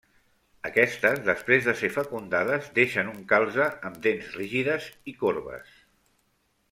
Aquestes 0.67 1.19
després 1.27 1.67
de 1.67 1.75
ser 1.81 1.91
fecundades 1.97 2.71
deixen 2.79 3.11
un 3.11 3.21
calze 3.33 3.69
amb 3.91 4.01
dents 4.09 4.33
rígides 4.41 4.89
i 5.13 5.15
corbes. 5.21 5.79